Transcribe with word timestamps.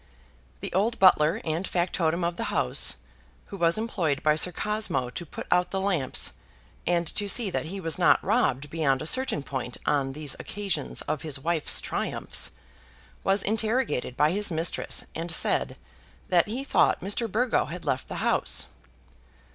The 0.61 0.73
old 0.73 0.97
butler 0.97 1.41
and 1.45 1.67
factotum 1.67 2.23
of 2.23 2.35
the 2.35 2.45
house, 2.45 2.95
who 3.49 3.57
was 3.57 3.77
employed 3.77 4.23
by 4.23 4.35
Sir 4.35 4.51
Cosmo 4.51 5.11
to 5.11 5.25
put 5.27 5.45
out 5.51 5.69
the 5.69 5.79
lamps 5.79 6.33
and 6.87 7.05
to 7.13 7.27
see 7.29 7.51
that 7.51 7.65
he 7.67 7.79
was 7.79 7.99
not 7.99 8.19
robbed 8.25 8.71
beyond 8.71 9.03
a 9.03 9.05
certain 9.05 9.43
point 9.43 9.77
on 9.85 10.13
these 10.13 10.35
occasions 10.39 11.03
of 11.03 11.21
his 11.21 11.37
wife's 11.37 11.79
triumphs, 11.79 12.49
was 13.23 13.43
interrogated 13.43 14.17
by 14.17 14.31
his 14.31 14.49
mistress, 14.49 15.05
and 15.13 15.29
said 15.29 15.77
that 16.29 16.47
he 16.47 16.63
thought 16.63 17.01
Mr. 17.01 17.31
Burgo 17.31 17.65
had 17.65 17.85
left 17.85 18.07
the 18.07 18.15
house. 18.25 18.65